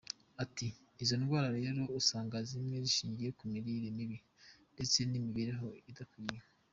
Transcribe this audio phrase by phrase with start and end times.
[0.43, 0.67] Ati
[1.03, 4.17] "Izo ndwara rero usanga zimwe zishingiye ku mirire mibi
[4.73, 6.39] ndetse n’imibereho idakwiye.